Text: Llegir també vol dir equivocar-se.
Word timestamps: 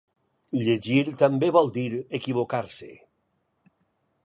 Llegir 0.61 1.03
també 1.19 1.51
vol 1.57 1.69
dir 1.77 1.85
equivocar-se. 2.21 2.91